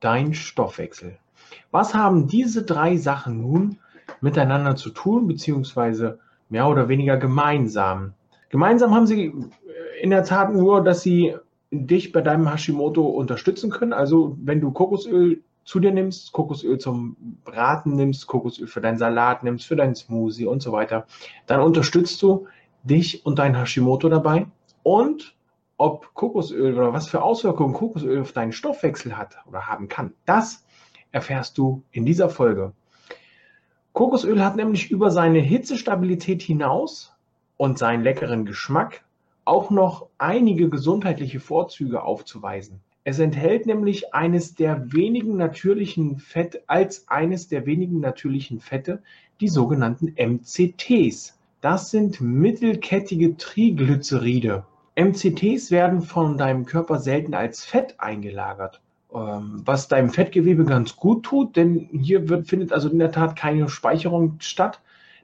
[0.00, 1.18] dein Stoffwechsel.
[1.70, 3.78] Was haben diese drei Sachen nun
[4.20, 6.18] miteinander zu tun, beziehungsweise
[6.48, 8.14] mehr oder weniger gemeinsam?
[8.48, 9.32] Gemeinsam haben sie äh,
[10.02, 11.34] in der Tat nur, dass sie
[11.70, 13.92] dich bei deinem Hashimoto unterstützen können.
[13.92, 19.44] Also wenn du Kokosöl zu dir nimmst, Kokosöl zum Braten nimmst, Kokosöl für deinen Salat
[19.44, 21.06] nimmst, für deinen Smoothie und so weiter,
[21.46, 22.46] dann unterstützt du
[22.84, 24.46] dich und dein Hashimoto dabei.
[24.82, 25.34] Und
[25.78, 30.66] ob Kokosöl oder was für Auswirkungen Kokosöl auf deinen Stoffwechsel hat oder haben kann, das
[31.12, 32.72] erfährst du in dieser Folge.
[33.92, 37.16] Kokosöl hat nämlich über seine Hitzestabilität hinaus
[37.56, 39.04] und seinen leckeren Geschmack
[39.44, 42.80] auch noch einige gesundheitliche Vorzüge aufzuweisen.
[43.04, 49.02] Es enthält nämlich eines der wenigen natürlichen Fette, als eines der wenigen natürlichen Fette,
[49.40, 51.38] die sogenannten MCTs.
[51.62, 54.66] Das sind mittelkettige Triglyceride.
[54.98, 58.80] MCTs werden von deinem Körper selten als Fett eingelagert,
[59.14, 63.36] ähm, was deinem Fettgewebe ganz gut tut, denn hier wird, findet also in der Tat
[63.36, 64.80] keine Speicherung statt.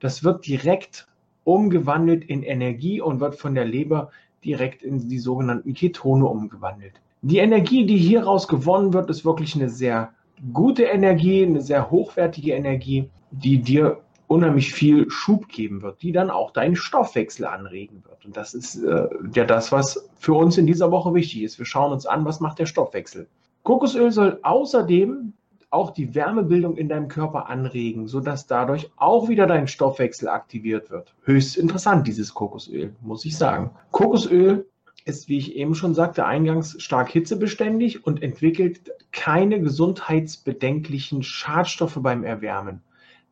[0.00, 1.06] Das wird direkt
[1.44, 4.10] umgewandelt in Energie und wird von der Leber
[4.42, 6.94] direkt in die sogenannten Ketone umgewandelt.
[7.20, 10.14] Die Energie, die hieraus gewonnen wird, ist wirklich eine sehr
[10.54, 16.30] gute Energie, eine sehr hochwertige Energie, die dir unheimlich viel Schub geben wird, die dann
[16.30, 18.24] auch deinen Stoffwechsel anregen wird.
[18.24, 21.58] Und das ist äh, ja das, was für uns in dieser Woche wichtig ist.
[21.58, 23.26] Wir schauen uns an, was macht der Stoffwechsel.
[23.62, 25.32] Kokosöl soll außerdem
[25.70, 31.14] auch die Wärmebildung in deinem Körper anregen, sodass dadurch auch wieder dein Stoffwechsel aktiviert wird.
[31.24, 33.70] Höchst interessant, dieses Kokosöl, muss ich sagen.
[33.90, 34.66] Kokosöl
[35.04, 42.24] ist, wie ich eben schon sagte, eingangs stark hitzebeständig und entwickelt keine gesundheitsbedenklichen Schadstoffe beim
[42.24, 42.82] Erwärmen.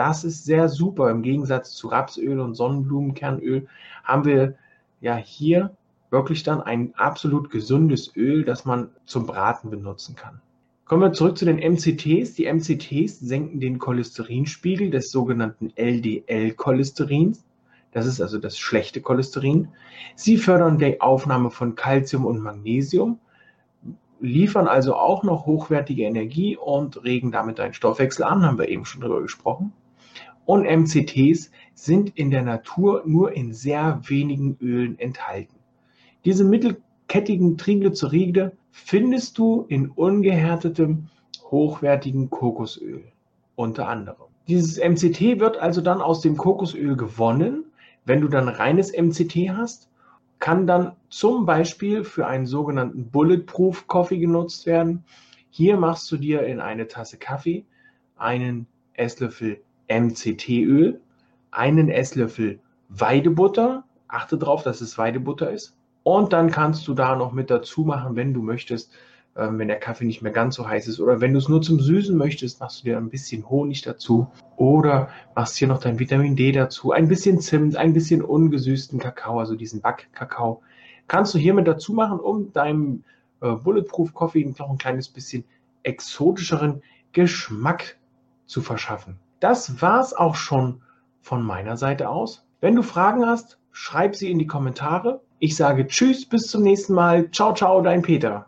[0.00, 1.10] Das ist sehr super.
[1.10, 3.66] Im Gegensatz zu Rapsöl und Sonnenblumenkernöl
[4.02, 4.54] haben wir
[5.02, 5.76] ja hier
[6.08, 10.40] wirklich dann ein absolut gesundes Öl, das man zum Braten benutzen kann.
[10.86, 12.32] Kommen wir zurück zu den MCTs.
[12.32, 17.44] Die MCTs senken den Cholesterinspiegel des sogenannten LDL-Cholesterins.
[17.92, 19.68] Das ist also das schlechte Cholesterin.
[20.14, 23.18] Sie fördern die Aufnahme von Calcium und Magnesium,
[24.18, 28.86] liefern also auch noch hochwertige Energie und regen damit deinen Stoffwechsel an, haben wir eben
[28.86, 29.74] schon drüber gesprochen
[30.44, 35.56] und MCTs sind in der Natur nur in sehr wenigen Ölen enthalten.
[36.24, 41.08] Diese mittelkettigen Triglyceride findest du in ungehärtetem,
[41.50, 43.04] hochwertigen Kokosöl
[43.56, 44.26] unter anderem.
[44.48, 47.64] Dieses MCT wird also dann aus dem Kokosöl gewonnen.
[48.04, 49.88] Wenn du dann reines MCT hast,
[50.40, 55.04] kann dann zum Beispiel für einen sogenannten Bulletproof Coffee genutzt werden.
[55.50, 57.64] Hier machst du dir in eine Tasse Kaffee
[58.16, 61.00] einen Esslöffel MCT-Öl,
[61.50, 63.84] einen Esslöffel Weidebutter.
[64.08, 65.76] Achte darauf, dass es Weidebutter ist.
[66.02, 68.90] Und dann kannst du da noch mit dazu machen, wenn du möchtest,
[69.36, 71.00] ähm, wenn der Kaffee nicht mehr ganz so heiß ist.
[71.00, 74.28] Oder wenn du es nur zum Süßen möchtest, machst du dir ein bisschen Honig dazu.
[74.56, 76.92] Oder machst hier noch dein Vitamin D dazu.
[76.92, 80.62] Ein bisschen Zimt, ein bisschen ungesüßten Kakao, also diesen Backkakao.
[81.06, 83.04] Kannst du hier mit dazu machen, um deinem
[83.40, 85.44] äh, Bulletproof Coffee noch ein kleines bisschen
[85.82, 87.98] exotischeren Geschmack
[88.46, 89.18] zu verschaffen.
[89.40, 90.82] Das war's auch schon
[91.22, 92.46] von meiner Seite aus.
[92.60, 95.22] Wenn du Fragen hast, schreib sie in die Kommentare.
[95.38, 97.30] Ich sage Tschüss, bis zum nächsten Mal.
[97.30, 98.46] Ciao, ciao, dein Peter.